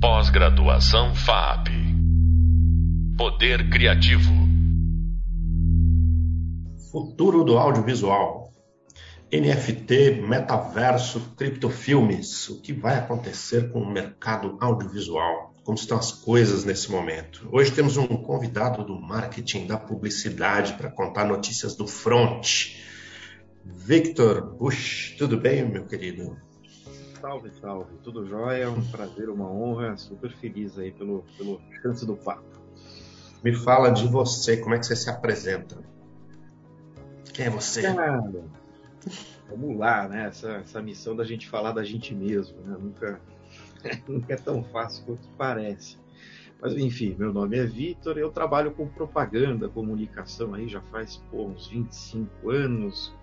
[0.00, 1.70] Pós-graduação FAP.
[3.16, 4.30] Poder Criativo.
[6.92, 8.52] Futuro do audiovisual.
[9.32, 12.48] NFT, metaverso, criptofilmes.
[12.48, 15.52] O que vai acontecer com o mercado audiovisual?
[15.64, 17.48] Como estão as coisas nesse momento?
[17.50, 22.76] Hoje temos um convidado do marketing da publicidade para contar notícias do front.
[23.64, 26.47] Victor Bush, tudo bem, meu querido?
[27.20, 27.96] Salve, salve.
[28.02, 28.70] Tudo jóia?
[28.70, 29.96] Um prazer, uma honra.
[29.96, 32.44] Super feliz aí pelo, pelo chance do papo.
[33.42, 35.78] Me fala de você, como é que você se apresenta?
[37.32, 37.82] Quem é você?
[37.82, 38.20] Cara,
[39.48, 40.26] vamos lá, né?
[40.26, 42.76] Essa, essa missão da gente falar da gente mesmo, né?
[42.80, 43.20] Nunca,
[44.08, 45.98] nunca é tão fácil quanto parece.
[46.60, 51.46] Mas enfim, meu nome é Vitor, eu trabalho com propaganda, comunicação aí já faz pô,
[51.46, 53.14] uns 25 anos,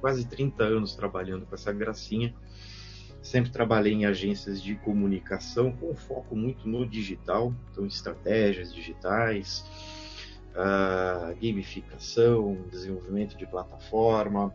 [0.00, 2.34] quase 30 anos trabalhando com essa gracinha.
[3.22, 9.64] Sempre trabalhei em agências de comunicação com foco muito no digital, então estratégias digitais,
[10.50, 14.54] uh, gamificação, desenvolvimento de plataforma.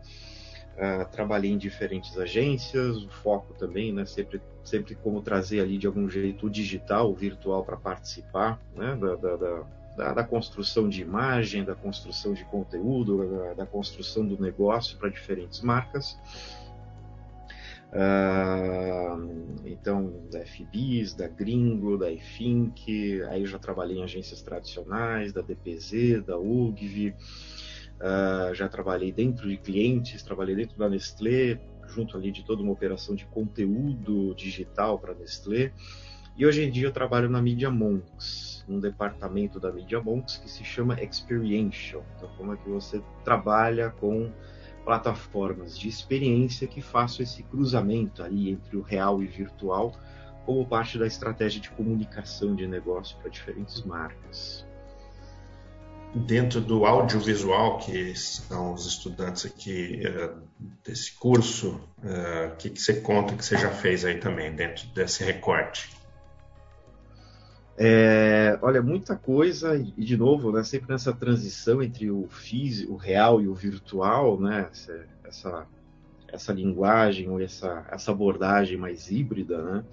[0.76, 5.86] Uh, trabalhei em diferentes agências, o foco também, né, sempre, sempre como trazer ali de
[5.86, 9.36] algum jeito o digital, o virtual para participar né, da, da,
[9.96, 15.08] da, da, construção de imagem, da construção de conteúdo, da, da construção do negócio para
[15.08, 16.18] diferentes marcas.
[17.96, 25.40] Uh, então, da FBIS, da Gringo, da iFink, aí já trabalhei em agências tradicionais, da
[25.40, 27.14] DPZ, da UGV,
[27.96, 31.58] uh, já trabalhei dentro de clientes, trabalhei dentro da Nestlé,
[31.88, 35.72] junto ali de toda uma operação de conteúdo digital para a Nestlé.
[36.36, 40.50] E hoje em dia eu trabalho na Media Monks, num departamento da Media Monks que
[40.50, 42.04] se chama Experiential.
[42.16, 44.30] Então, como é que você trabalha com
[44.86, 49.92] plataformas de experiência que façam esse cruzamento ali entre o real e virtual
[50.46, 54.64] como parte da estratégia de comunicação de negócio para diferentes marcas.
[56.14, 60.40] Dentro do audiovisual, que são os estudantes aqui uh,
[60.84, 61.80] desse curso,
[62.52, 65.90] o que, que você conta que você já fez aí também, dentro desse recorte?
[67.78, 72.96] É, olha, muita coisa, e de novo, né, sempre nessa transição entre o físico, o
[72.96, 74.70] real e o virtual, né,
[75.22, 75.66] essa,
[76.32, 79.84] essa, linguagem ou essa, essa abordagem mais híbrida, né,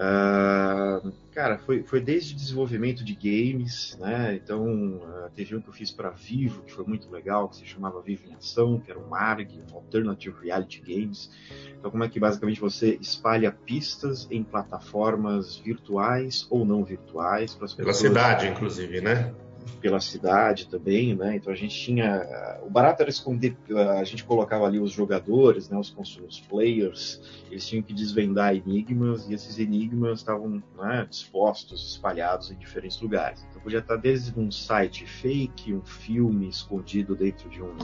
[0.00, 4.34] Uh, cara, foi, foi desde o desenvolvimento de games, né?
[4.42, 7.66] Então, uh, teve um que eu fiz para Vivo, que foi muito legal, que se
[7.66, 11.30] chamava Vivo em Ação, que era um ARG, um Alternative Reality Games.
[11.78, 17.66] Então, como é que basicamente você espalha pistas em plataformas virtuais ou não virtuais para
[17.66, 18.00] as pessoas.
[18.00, 19.34] Pela cidade, inclusive, né?
[19.80, 21.36] Pela cidade também, né?
[21.36, 22.58] Então a gente tinha.
[22.62, 23.56] O barato era esconder,
[23.98, 25.78] a gente colocava ali os jogadores, né?
[25.78, 32.50] Os, os players, eles tinham que desvendar enigmas e esses enigmas estavam né, dispostos, espalhados
[32.50, 33.44] em diferentes lugares.
[33.48, 37.76] Então podia estar desde um site fake, um filme escondido dentro de um,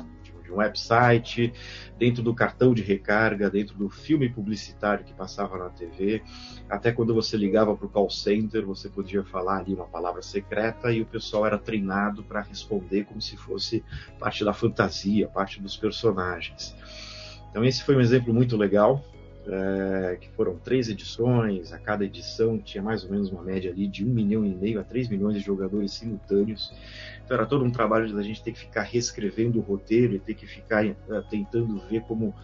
[0.46, 1.52] de um website,
[1.98, 6.22] dentro do cartão de recarga, dentro do filme publicitário que passava na TV.
[6.68, 10.92] Até quando você ligava para o call center, você podia falar ali uma palavra secreta
[10.92, 13.84] e o pessoal era treinado para responder como se fosse
[14.18, 16.74] parte da fantasia, parte dos personagens.
[17.50, 19.02] Então esse foi um exemplo muito legal
[19.48, 23.86] é, que foram três edições, a cada edição tinha mais ou menos uma média ali
[23.86, 26.72] de um milhão e meio a três milhões de jogadores simultâneos.
[27.24, 30.34] Então era todo um trabalho da gente ter que ficar reescrevendo o roteiro e ter
[30.34, 30.94] que ficar é,
[31.30, 32.34] tentando ver como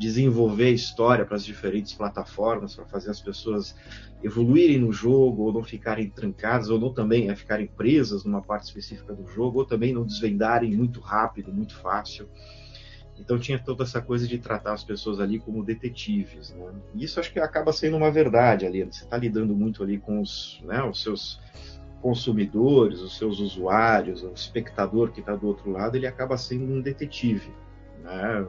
[0.00, 3.76] desenvolver a história para as diferentes plataformas, para fazer as pessoas
[4.22, 8.64] evoluírem no jogo, ou não ficarem trancadas, ou não também é, ficarem presas numa parte
[8.64, 12.26] específica do jogo, ou também não desvendarem muito rápido, muito fácil.
[13.20, 16.52] Então tinha toda essa coisa de tratar as pessoas ali como detetives.
[16.54, 16.72] Né?
[16.94, 18.82] E isso acho que acaba sendo uma verdade ali.
[18.84, 21.38] Você está lidando muito ali com os, né, os seus
[22.00, 26.80] consumidores, os seus usuários, o espectador que está do outro lado, ele acaba sendo um
[26.80, 27.52] detetive.
[28.02, 28.46] Né?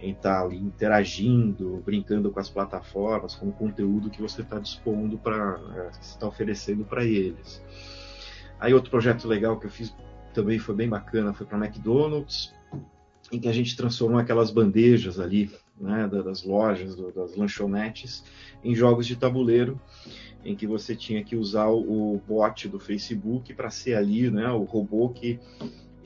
[0.00, 4.58] Em estar tá ali interagindo, brincando com as plataformas, com o conteúdo que você está
[4.58, 7.64] dispondo para, é, está oferecendo para eles.
[8.60, 9.94] Aí outro projeto legal que eu fiz
[10.34, 12.54] também foi bem bacana, foi para McDonald's,
[13.32, 15.50] em que a gente transformou aquelas bandejas ali,
[15.80, 18.24] né, das lojas, das lanchonetes,
[18.62, 19.80] em jogos de tabuleiro,
[20.44, 24.62] em que você tinha que usar o bot do Facebook para ser ali, né, o
[24.62, 25.40] robô que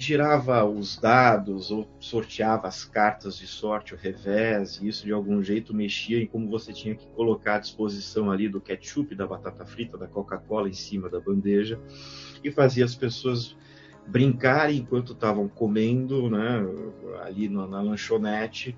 [0.01, 5.43] girava os dados ou sorteava as cartas de sorte, o revés, e isso de algum
[5.43, 9.63] jeito mexia em como você tinha que colocar à disposição ali do ketchup, da batata
[9.67, 11.79] frita, da Coca-Cola em cima da bandeja,
[12.43, 13.55] e fazia as pessoas
[14.06, 16.67] brincar enquanto estavam comendo, né,
[17.23, 18.76] ali na, na, lanchonete,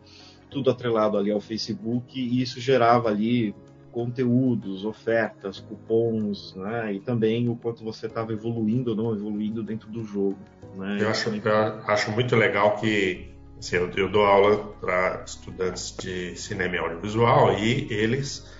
[0.50, 3.54] tudo atrelado ali ao Facebook, e isso gerava ali
[3.90, 6.94] conteúdos, ofertas, cupons, né?
[6.94, 10.38] E também o quanto você estava evoluindo ou não evoluindo dentro do jogo.
[10.76, 10.98] Né?
[11.00, 16.34] Eu, acho, eu acho muito legal que assim, eu, eu dou aula para estudantes de
[16.36, 18.50] cinema e audiovisual e eles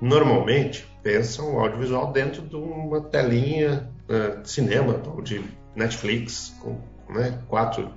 [0.00, 5.42] normalmente pensam o audiovisual dentro de uma telinha uh, de cinema ou de
[5.74, 7.92] Netflix com né, quatro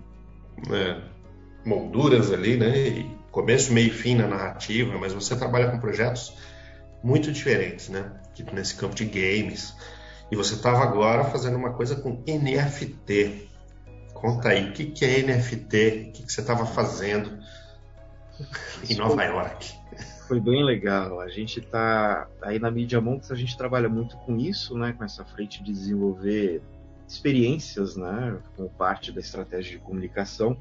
[0.67, 1.01] né,
[1.65, 2.87] molduras ali, né?
[2.87, 6.33] E começo, meio e fim na narrativa, mas você trabalha com projetos
[7.03, 8.11] muito diferentes, né?
[8.33, 9.75] Tipo nesse campo de games.
[10.31, 13.49] E você estava agora fazendo uma coisa com NFT.
[14.13, 16.07] Conta aí, o que, que é NFT?
[16.09, 17.37] O que, que você estava fazendo
[18.89, 19.73] em Nova York?
[20.27, 21.19] Foi bem legal.
[21.19, 24.93] A gente está aí na Media Monks, a gente trabalha muito com isso, né?
[24.93, 26.61] Com essa frente de desenvolver
[27.07, 28.39] experiências, né?
[28.55, 30.57] Como parte da estratégia de comunicação.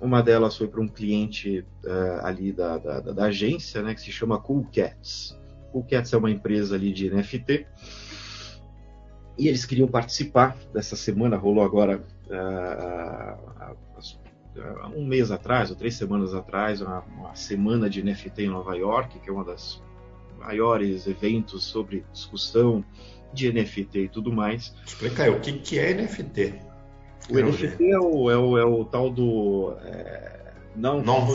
[0.00, 3.94] Uma delas foi para um cliente uh, ali da, da, da, agência, né?
[3.94, 5.38] Que se chama Cool Cats.
[5.72, 7.66] Cool Cats é uma empresa ali de NFT.
[9.36, 13.34] E eles queriam participar dessa semana, rolou agora uh,
[14.94, 19.18] um mês atrás, ou três semanas atrás, uma, uma, semana de NFT em Nova York,
[19.18, 19.82] que é uma das
[20.38, 22.84] maiores eventos sobre discussão
[23.34, 24.74] de NFT e tudo mais.
[24.86, 26.54] Explica aí, o que, que é NFT?
[27.30, 31.26] O NFT é o, é, o, é o, tal do é, não, não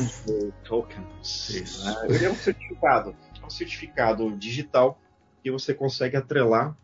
[0.64, 1.50] tokens.
[1.50, 1.86] Isso.
[1.86, 2.08] Né?
[2.10, 5.00] Ele é um certificado, é um certificado digital
[5.44, 6.76] que você consegue atrelar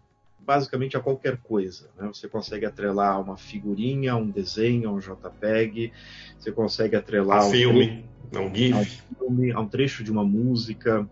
[0.45, 1.89] basicamente a qualquer coisa.
[1.97, 2.07] Né?
[2.07, 5.91] Você consegue atrelar uma figurinha, um desenho, um JPEG,
[6.38, 11.07] você consegue atrelar um filme, trecho, um um, filme, a um trecho de uma música.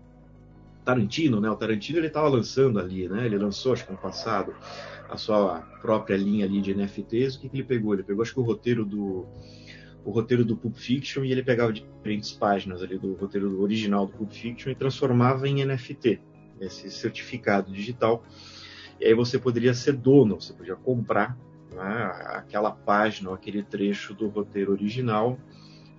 [0.84, 1.50] Tarantino, né?
[1.50, 3.26] O Tarantino ele estava lançando ali, né?
[3.26, 4.54] Ele lançou, acho que no passado,
[5.10, 7.36] a sua própria linha ali de NFTs.
[7.36, 7.94] O que, que ele pegou?
[7.94, 9.26] Ele pegou, acho que o roteiro do
[10.06, 14.12] o roteiro do Pulp Fiction e ele pegava diferentes páginas ali do roteiro original do
[14.12, 16.20] Pulp Fiction e transformava em NFT,
[16.60, 18.22] esse certificado digital
[19.04, 21.38] e aí você poderia ser dono, você podia comprar
[21.74, 25.38] né, aquela página ou aquele trecho do roteiro original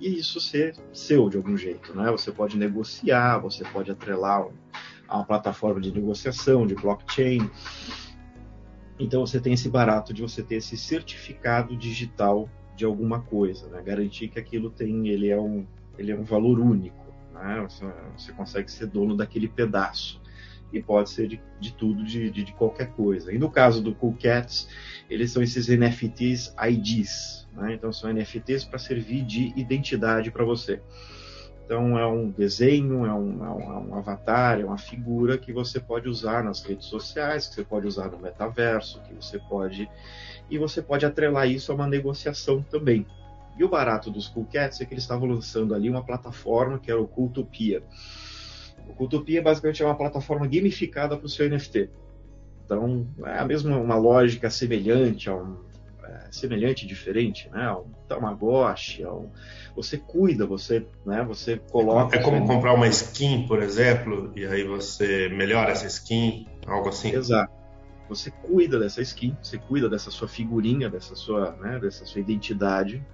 [0.01, 1.95] e isso ser seu de algum jeito.
[1.95, 2.11] Né?
[2.11, 4.49] Você pode negociar, você pode atrelar
[5.09, 7.49] a uma plataforma de negociação, de blockchain.
[8.99, 13.83] Então você tem esse barato de você ter esse certificado digital de alguma coisa, né?
[13.83, 15.67] garantir que aquilo tem, ele é um,
[15.99, 17.05] ele é um valor único.
[17.33, 17.67] Né?
[17.69, 17.85] Você,
[18.17, 20.21] você consegue ser dono daquele pedaço
[20.73, 23.33] e pode ser de, de tudo, de, de, de, qualquer coisa.
[23.33, 24.69] E no caso do Cool Cats,
[25.09, 27.75] eles são esses NFTs IDs, né?
[27.75, 30.81] então são NFTs para servir de identidade para você.
[31.65, 35.53] Então é um desenho, é um, é, um, é um, avatar, é uma figura que
[35.53, 39.89] você pode usar nas redes sociais, que você pode usar no metaverso, que você pode
[40.51, 43.07] e você pode atrelar isso a uma negociação também.
[43.57, 46.91] E o barato dos Cool Cats é que eles estavam lançando ali uma plataforma que
[46.91, 47.83] era o Cultopia.
[48.89, 51.89] O Cultopia basicamente é uma plataforma gamificada para o seu NFT.
[52.65, 55.57] Então, é a mesma uma lógica semelhante a um
[56.09, 57.65] é, semelhante diferente, né?
[57.65, 59.31] A um Tamagotchi, a um,
[59.75, 61.25] você cuida, você, né?
[61.25, 62.17] Você coloca.
[62.17, 67.15] É como comprar uma skin, por exemplo, e aí você melhora essa skin, algo assim.
[67.15, 67.53] Exato.
[68.09, 71.79] Você cuida dessa skin, você cuida dessa sua figurinha, dessa sua, né?
[71.79, 73.05] Dessa sua identidade.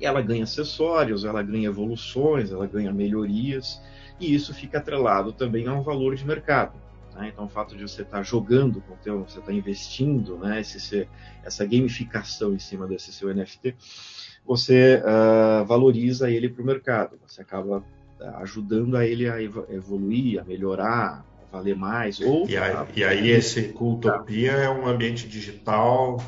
[0.00, 3.80] E ela ganha acessórios, ela ganha evoluções, ela ganha melhorias
[4.20, 6.87] e isso fica atrelado também a um valor de mercado.
[7.18, 7.30] Né?
[7.32, 10.60] Então, o fato de você estar tá jogando com o teu, você está investindo, né?
[10.60, 11.08] Esse,
[11.42, 13.74] essa gamificação em cima desse seu NFT,
[14.46, 17.18] você uh, valoriza ele para o mercado.
[17.26, 17.84] Você acaba
[18.20, 22.20] ah, ajudando a ele a evoluir, a melhorar, a valer mais.
[22.20, 26.22] Ou e, aí, e aí esse Cultopia é um ambiente digital,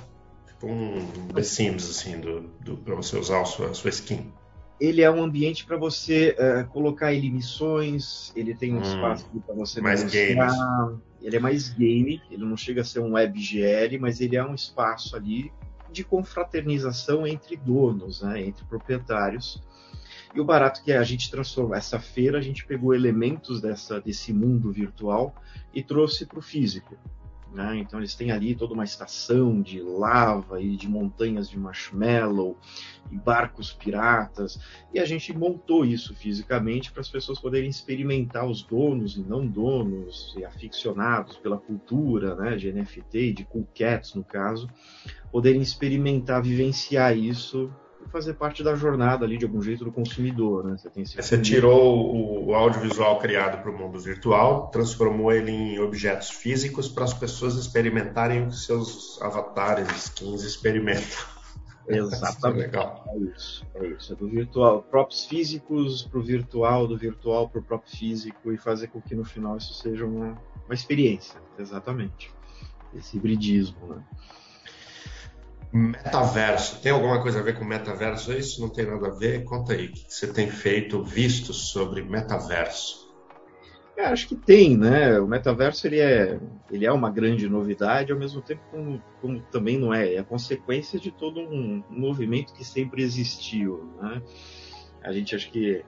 [0.48, 4.32] tipo um The Sims, assim, do, do para você usar a sua, a sua skin
[4.80, 9.26] ele é um ambiente para você uh, colocar ele missões, ele tem um hum, espaço
[9.46, 10.02] para você mais.
[11.20, 14.54] Ele é mais game, ele não chega a ser um WebGL, mas ele é um
[14.54, 15.52] espaço ali
[15.92, 19.62] de confraternização entre donos, né, entre proprietários.
[20.34, 24.00] E o barato que é a gente transforma essa feira, a gente pegou elementos dessa,
[24.00, 25.34] desse mundo virtual
[25.74, 26.96] e trouxe para o físico.
[27.52, 27.78] Né?
[27.78, 32.56] Então eles têm ali toda uma estação de lava e de montanhas de marshmallow
[33.10, 34.58] e barcos piratas.
[34.94, 39.46] E a gente montou isso fisicamente para as pessoas poderem experimentar, os donos e não
[39.46, 44.68] donos, e aficionados pela cultura né, de NFT e de cool cats, no caso,
[45.32, 47.72] poderem experimentar, vivenciar isso
[48.08, 50.76] fazer parte da jornada ali de algum jeito do consumidor, né?
[50.76, 55.78] Você, tem Você tirou o, o audiovisual criado para o mundo virtual, transformou ele em
[55.78, 61.40] objetos físicos para as pessoas experimentarem o que seus avatares, skins experimentam.
[61.88, 62.66] Exatamente.
[62.66, 63.04] Legal.
[63.08, 64.12] É isso, é isso.
[64.12, 68.56] É do virtual, props físicos para o virtual, do virtual para o prop físico e
[68.56, 71.40] fazer com que no final isso seja uma, uma experiência.
[71.58, 72.32] Exatamente.
[72.94, 74.02] Esse hibridismo, né?
[75.72, 78.32] Metaverso, tem alguma coisa a ver com metaverso?
[78.32, 79.44] Isso não tem nada a ver?
[79.44, 83.08] Conta aí, o que você tem feito, visto sobre metaverso?
[83.96, 85.20] É, acho que tem, né?
[85.20, 89.78] O metaverso ele é, ele é uma grande novidade, ao mesmo tempo como, como também
[89.78, 90.14] não é.
[90.14, 94.22] É a consequência de todo um movimento que sempre existiu, né?
[95.02, 95.84] A gente acho que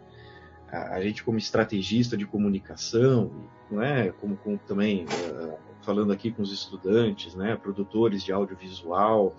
[0.72, 3.30] a, a gente como estrategista de comunicação,
[3.70, 4.10] não é?
[4.12, 7.54] Como, como também uh, falando aqui com os estudantes, né?
[7.56, 9.36] Produtores de audiovisual,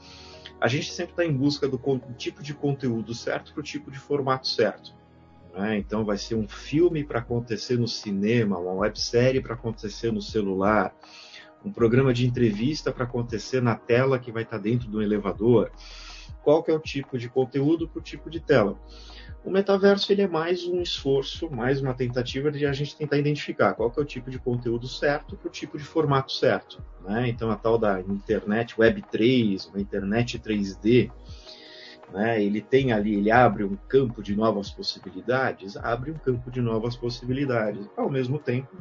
[0.62, 3.90] a gente sempre está em busca do, do, tipo de conteúdo certo para o tipo
[3.90, 4.94] de formato certo.
[5.54, 5.78] Né?
[5.78, 10.96] Então, vai ser um filme para acontecer no cinema, uma websérie para acontecer no celular,
[11.64, 15.72] um programa de entrevista para acontecer na tela que vai estar tá dentro do elevador.
[16.44, 18.78] Qual que é o tipo de conteúdo para o tipo de tela?
[19.46, 23.74] O metaverso ele é mais um esforço, mais uma tentativa de a gente tentar identificar
[23.74, 26.84] qual que é o tipo de conteúdo certo para o tipo de formato certo.
[27.02, 27.30] Né?
[27.30, 31.12] Então a tal da internet Web 3, uma internet 3D,
[32.14, 32.44] né?
[32.44, 36.96] ele tem ali, ele abre um campo de novas possibilidades, abre um campo de novas
[36.96, 37.90] possibilidades.
[37.98, 38.78] Ao mesmo tempo,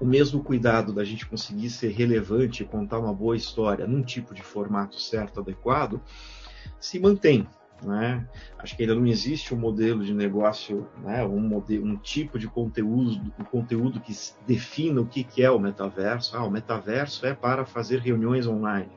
[0.00, 4.42] o mesmo cuidado da gente conseguir ser relevante contar uma boa história num tipo de
[4.42, 6.00] formato certo, adequado,
[6.80, 7.46] se mantém.
[7.82, 8.26] Né?
[8.58, 11.24] Acho que ainda não existe um modelo de negócio, né?
[11.24, 14.14] um, modelo, um tipo de conteúdo, um conteúdo que
[14.46, 16.36] defina o que, que é o metaverso.
[16.36, 18.90] Ah, o metaverso é para fazer reuniões online.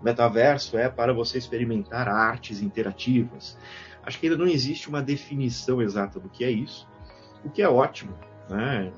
[0.00, 3.56] O metaverso é para você experimentar artes interativas.
[4.02, 6.88] Acho que ainda não existe uma definição exata do que é isso,
[7.44, 8.14] o que é ótimo.
[8.48, 8.92] Né?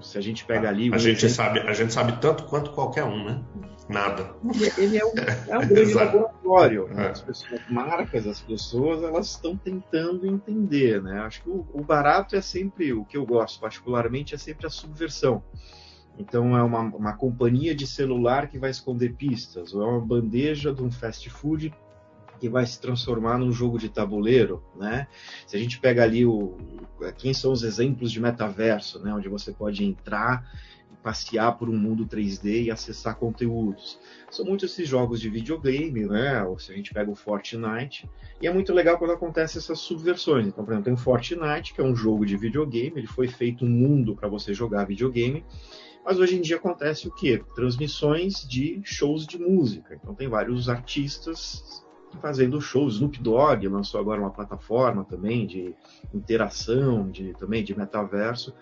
[0.00, 0.92] Se a gente pega ali.
[0.92, 3.42] A, gente, sabe, a gente sabe tanto quanto qualquer um, né?
[3.88, 4.34] Nada.
[4.78, 5.12] Ele é um,
[5.48, 5.92] é um grande
[6.42, 6.88] laboratório.
[6.88, 7.08] Né?
[7.08, 11.20] As pessoas, marcas, as pessoas, elas estão tentando entender, né?
[11.20, 14.70] Acho que o, o, barato é sempre, o que eu gosto particularmente, é sempre a
[14.70, 15.42] subversão.
[16.18, 20.72] Então é uma, uma companhia de celular que vai esconder pistas, ou é uma bandeja
[20.72, 21.72] de um fast food
[22.38, 25.06] que vai se transformar num jogo de tabuleiro, né?
[25.46, 26.56] Se a gente pega ali o
[27.16, 30.44] quem são os exemplos de metaverso, né, onde você pode entrar
[31.02, 33.98] passear por um mundo 3D e acessar conteúdos.
[34.30, 36.42] São muitos esses jogos de videogame, né?
[36.44, 38.08] Ou se a gente pega o Fortnite,
[38.40, 40.46] e é muito legal quando acontece essas subversões.
[40.46, 43.64] Então, por exemplo, tem o Fortnite, que é um jogo de videogame, ele foi feito
[43.64, 45.44] um mundo para você jogar videogame.
[46.04, 47.42] Mas hoje em dia acontece o quê?
[47.54, 49.94] Transmissões de shows de música.
[49.94, 51.84] Então tem vários artistas
[52.20, 52.94] fazendo shows.
[52.94, 55.74] Snoop Dogg lançou agora uma plataforma também de
[56.12, 58.52] interação, de também de metaverso.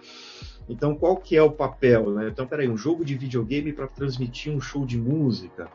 [0.70, 2.10] Então, qual que é o papel?
[2.12, 2.28] Né?
[2.28, 5.68] Então, peraí, um jogo de videogame para transmitir um show de música?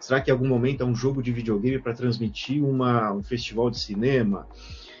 [0.00, 3.70] Será que em algum momento é um jogo de videogame para transmitir uma, um festival
[3.70, 4.48] de cinema?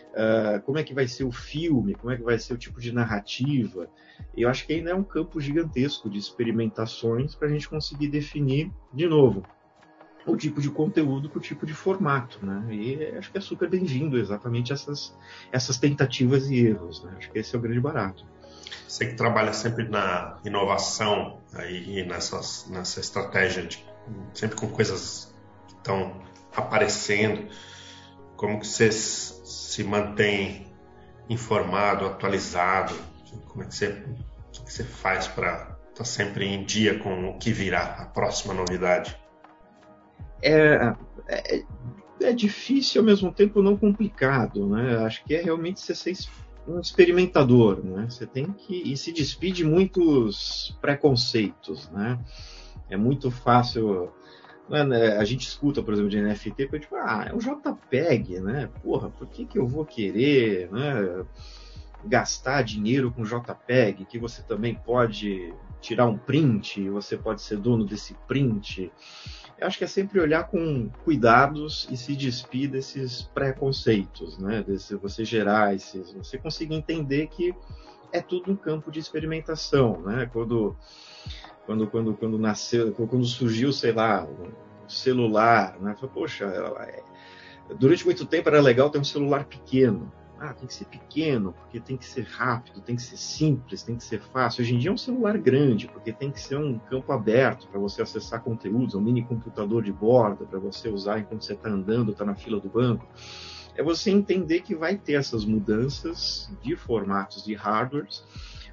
[0.08, 1.94] Uh, como é que vai ser o filme?
[1.94, 3.88] Como é que vai ser o tipo de narrativa?
[4.36, 8.70] Eu acho que ainda é um campo gigantesco de experimentações para a gente conseguir definir,
[8.92, 9.46] de novo,
[10.26, 12.66] o tipo de conteúdo para o tipo de formato, né?
[12.70, 15.16] E acho que é super bem-vindo exatamente essas,
[15.52, 17.14] essas tentativas e erros, né?
[17.16, 18.26] Acho que esse é o grande barato.
[18.86, 23.84] Você que trabalha sempre na inovação aí nessas, nessa estratégia, de,
[24.34, 25.34] sempre com coisas
[25.68, 26.20] que estão
[26.54, 27.48] aparecendo,
[28.36, 30.66] como que você se mantém
[31.28, 32.94] informado, atualizado?
[33.46, 34.02] Como é que você,
[34.52, 38.54] que você faz para estar tá sempre em dia com o que virá, a próxima
[38.54, 39.18] novidade?
[40.42, 40.94] é,
[41.28, 41.64] é,
[42.20, 44.98] é difícil ao mesmo tempo não complicado, né?
[45.04, 46.10] Acho que é realmente você ser
[46.68, 48.06] um experimentador, né?
[48.08, 52.18] Você tem que e se despide de muitos preconceitos, né?
[52.90, 54.12] É muito fácil
[54.70, 55.16] é, né?
[55.16, 58.68] a gente escuta, por exemplo, de NFT, tipo, ah, é um JPEG, né?
[58.82, 61.24] Porra, por que, que eu vou querer, né?
[62.04, 67.84] Gastar dinheiro com JPEG, que você também pode tirar um print, você pode ser dono
[67.84, 68.92] desse print.
[69.58, 74.62] Eu acho que é sempre olhar com cuidados e se despir desses preconceitos, né?
[74.62, 77.52] Desse, você gerar esses, você conseguir entender que
[78.12, 80.30] é tudo um campo de experimentação, né?
[80.32, 80.76] Quando
[81.66, 85.94] quando quando quando nasceu, quando surgiu, sei lá, o celular, né?
[85.94, 87.02] Falei, Poxa, é,
[87.74, 90.10] durante muito tempo era legal ter um celular pequeno.
[90.40, 93.96] Ah, tem que ser pequeno, porque tem que ser rápido, tem que ser simples, tem
[93.96, 94.62] que ser fácil.
[94.62, 97.80] Hoje em dia é um celular grande, porque tem que ser um campo aberto para
[97.80, 102.12] você acessar conteúdos, um mini computador de borda para você usar enquanto você está andando,
[102.12, 103.04] está na fila do banco.
[103.74, 108.22] É você entender que vai ter essas mudanças de formatos de hardwares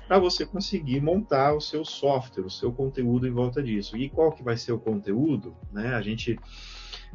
[0.07, 3.98] para você conseguir montar o seu software, o seu conteúdo em volta disso.
[3.98, 5.55] E qual que vai ser o conteúdo?
[5.72, 5.95] Né?
[5.95, 6.39] A gente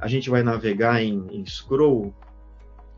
[0.00, 2.14] a gente vai navegar em, em scroll,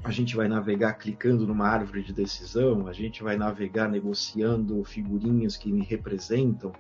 [0.05, 5.57] a gente vai navegar clicando numa árvore de decisão, a gente vai navegar negociando figurinhas
[5.57, 6.73] que me representam,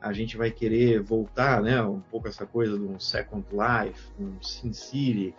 [0.00, 4.40] a gente vai querer voltar, né, um pouco essa coisa de um Second Life, um
[4.42, 5.34] Sin City.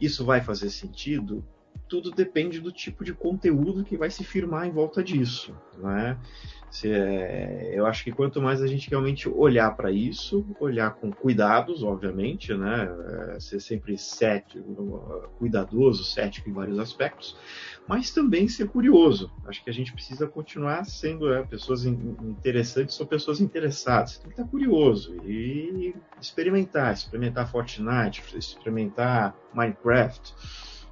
[0.00, 1.44] Isso vai fazer sentido?
[1.88, 6.18] Tudo depende do tipo de conteúdo que vai se firmar em volta disso, né?
[7.72, 12.54] Eu acho que quanto mais a gente realmente olhar para isso, olhar com cuidados, obviamente,
[12.54, 12.88] né?
[13.34, 17.36] É, ser sempre cético, cuidadoso, cético em vários aspectos,
[17.88, 19.30] mas também ser curioso.
[19.46, 24.18] Acho que a gente precisa continuar sendo é, pessoas interessantes, são pessoas interessadas.
[24.18, 30.34] Tem que estar curioso e experimentar, experimentar Fortnite, experimentar Minecraft,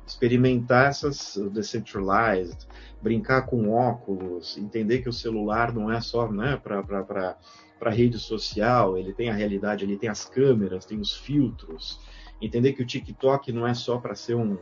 [0.09, 2.67] experimentar essas decentralized
[3.01, 9.13] brincar com óculos, entender que o celular não é só né, para rede social, ele
[9.13, 12.01] tem a realidade, ele tem as câmeras, tem os filtros,
[12.41, 14.59] entender que o TikTok não é só para ser um,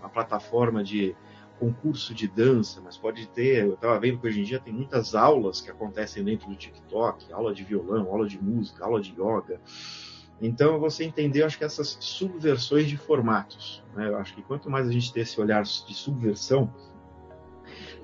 [0.00, 1.14] uma plataforma de
[1.58, 5.14] concurso de dança, mas pode ter, eu estava vendo que hoje em dia tem muitas
[5.14, 9.60] aulas que acontecem dentro do TikTok, aula de violão, aula de música, aula de yoga.
[10.40, 14.08] Então você entender, acho que essas subversões de formatos, né?
[14.08, 16.72] eu acho que quanto mais a gente ter esse olhar de subversão,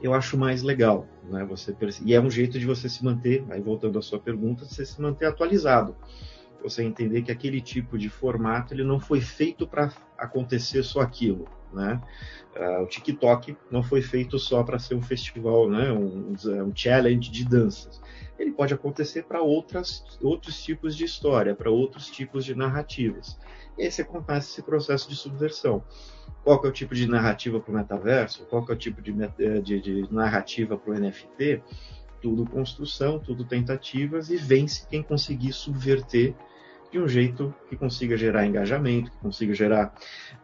[0.02, 1.06] eu acho mais legal.
[1.24, 1.44] Né?
[1.44, 1.74] Você
[2.04, 5.00] E é um jeito de você se manter, aí voltando à sua pergunta, você se
[5.00, 5.96] manter atualizado.
[6.64, 11.46] Você entender que aquele tipo de formato ele não foi feito para acontecer só aquilo.
[11.72, 12.00] Né?
[12.56, 15.92] Uh, o TikTok não foi feito só para ser um festival, né?
[15.92, 18.00] um, um challenge de danças.
[18.38, 20.02] Ele pode acontecer para outros
[20.64, 23.38] tipos de história, para outros tipos de narrativas.
[23.78, 25.84] E aí você começa esse processo de subversão
[26.44, 29.60] qual é o tipo de narrativa para o metaverso, qual é o tipo de, eh,
[29.60, 31.62] de, de narrativa para o NFT,
[32.20, 36.34] tudo construção, tudo tentativas e vence quem conseguir subverter
[36.94, 39.92] de um jeito que consiga gerar engajamento, que consiga gerar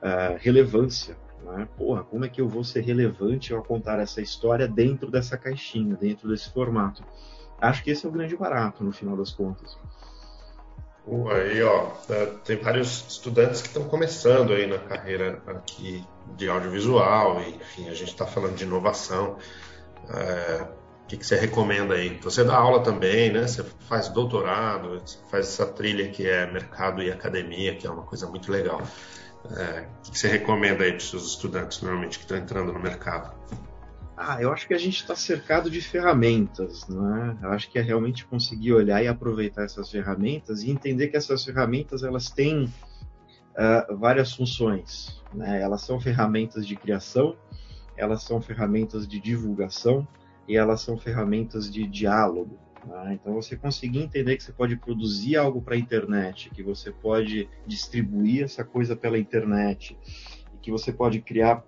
[0.03, 1.17] uh, relevância.
[1.45, 1.69] Né?
[1.79, 5.95] Porra, como é que eu vou ser relevante ao contar essa história dentro dessa caixinha,
[5.95, 7.05] dentro desse formato?
[7.61, 9.79] Acho que esse é o grande barato no final das contas.
[11.31, 16.05] Aí, ó, é, tem vários estudantes que estão começando aí na carreira aqui
[16.37, 19.37] de audiovisual, e, enfim, a gente está falando de inovação.
[20.13, 20.67] É,
[21.11, 22.17] que, que, você recomenda aí?
[22.23, 23.47] Você dá aula também, né?
[23.47, 28.29] Você faz doutorado, faz essa trilha que é mercado e academia, que é uma coisa
[28.29, 28.81] muito legal.
[29.57, 32.73] É, o que, que você recomenda aí para os seus estudantes, normalmente, que estão entrando
[32.73, 33.35] no mercado?
[34.17, 37.37] Ah, eu acho que a gente está cercado de ferramentas, né?
[37.43, 41.45] Eu acho que é realmente conseguir olhar e aproveitar essas ferramentas e entender que essas
[41.45, 45.21] ferramentas elas têm uh, várias funções.
[45.35, 45.61] Né?
[45.61, 47.35] Elas são ferramentas de criação,
[47.97, 50.07] elas são ferramentas de divulgação
[50.51, 52.59] e elas são ferramentas de diálogo.
[52.85, 53.13] Né?
[53.15, 57.49] Então, você conseguir entender que você pode produzir algo para a internet, que você pode
[57.65, 59.97] distribuir essa coisa pela internet,
[60.53, 61.65] e que você pode criar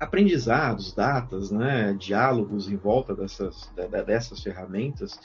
[0.00, 3.72] aprendizados, datas, né, diálogos em volta dessas,
[4.04, 5.20] dessas ferramentas,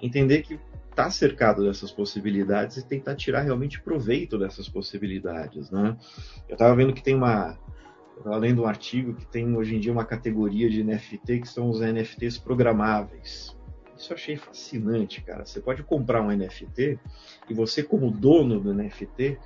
[0.00, 5.70] entender que está cercado dessas possibilidades e tentar tirar realmente proveito dessas possibilidades.
[5.70, 5.94] Né?
[6.48, 7.58] Eu estava vendo que tem uma.
[8.24, 11.68] Eu lendo um artigo que tem hoje em dia uma categoria de NFT que são
[11.68, 13.56] os NFTs programáveis.
[13.96, 15.44] Isso eu achei fascinante, cara.
[15.44, 16.98] Você pode comprar um NFT
[17.48, 19.38] e você, como dono do NFT,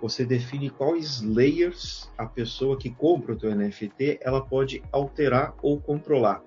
[0.00, 5.80] você define quais layers a pessoa que compra o teu NFT ela pode alterar ou
[5.80, 6.42] controlar.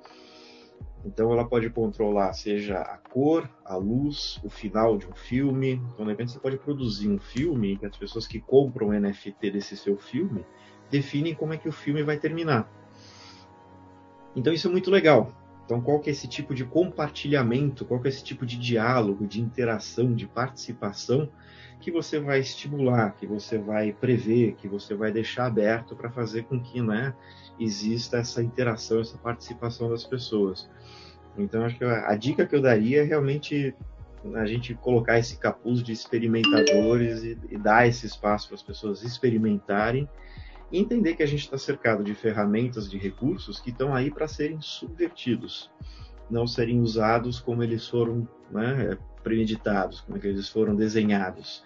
[1.03, 5.81] Então ela pode controlar seja a cor, a luz, o final de um filme.
[5.93, 9.51] Então de repente você pode produzir um filme que as pessoas que compram o NFT
[9.51, 10.45] desse seu filme
[10.89, 12.69] definem como é que o filme vai terminar.
[14.35, 15.31] Então isso é muito legal.
[15.65, 19.27] Então qual que é esse tipo de compartilhamento, qual que é esse tipo de diálogo,
[19.27, 21.29] de interação, de participação
[21.79, 26.43] que você vai estimular, que você vai prever, que você vai deixar aberto para fazer
[26.43, 27.13] com que né,
[27.59, 30.69] exista essa interação, essa participação das pessoas.
[31.37, 33.73] Então, acho que a, dica que eu daria é realmente
[34.35, 39.01] a gente colocar esse capuz de experimentadores e, e dar esse espaço para as pessoas
[39.01, 40.09] experimentarem
[40.71, 44.61] entender que a gente está cercado de ferramentas, de recursos que estão aí para serem
[44.61, 45.71] subvertidos,
[46.29, 51.63] não serem usados como eles foram né, premeditados, como é eles foram desenhados.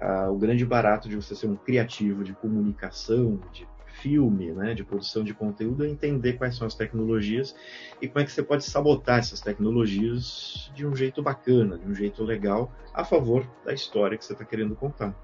[0.00, 4.84] Ah, o grande barato de você ser um criativo de comunicação, de filme, né, de
[4.84, 7.54] produção de conteúdo, é entender quais são as tecnologias
[8.00, 11.94] e como é que você pode sabotar essas tecnologias de um jeito bacana, de um
[11.94, 15.14] jeito legal, a favor da história que você está querendo contar.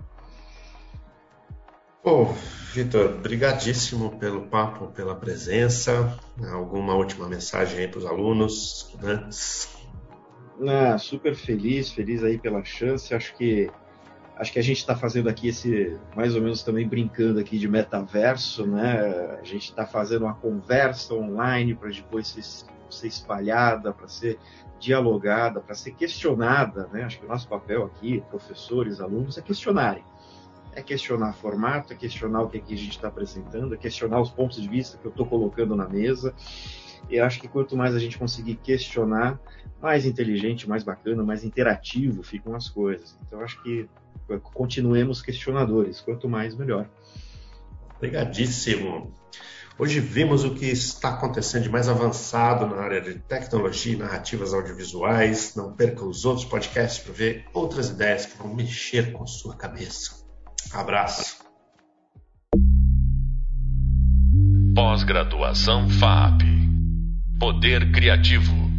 [2.05, 2.35] Bom,
[2.73, 6.19] Vitor, brigadíssimo pelo papo, pela presença.
[6.53, 9.69] Alguma última mensagem aí para os alunos, estudantes?
[10.67, 13.15] Ah, super feliz, feliz aí pela chance.
[13.15, 13.71] Acho que
[14.37, 17.69] Acho que a gente está fazendo aqui esse, mais ou menos também brincando aqui de
[17.69, 19.39] metaverso, né?
[19.41, 24.39] A gente está fazendo uma conversa online para depois ser, ser espalhada, para ser
[24.81, 27.05] dialogada, para ser questionada, né?
[27.05, 30.03] Acho que o nosso papel aqui, professores, alunos, é questionarem.
[30.75, 34.21] É questionar formato, é questionar o que, é que a gente está apresentando, é questionar
[34.21, 36.35] os pontos de vista que eu estou colocando na mesa.
[37.11, 39.39] E acho que quanto mais a gente conseguir questionar,
[39.81, 43.19] mais inteligente, mais bacana, mais interativo ficam as coisas.
[43.27, 43.89] Então acho que
[44.55, 46.89] continuemos questionadores, quanto mais melhor.
[47.97, 49.13] Obrigadíssimo.
[49.79, 54.53] Hoje vimos o que está acontecendo de mais avançado na área de tecnologia e narrativas
[54.53, 55.55] audiovisuais.
[55.55, 60.22] Não perca os outros podcasts para ver outras ideias que vão mexer com sua cabeça.
[60.73, 61.43] Abraço.
[64.75, 66.43] Pós-graduação FAP.
[67.39, 68.72] Poder Criativo.